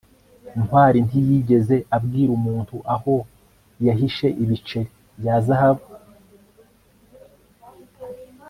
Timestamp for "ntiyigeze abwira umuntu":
1.07-2.75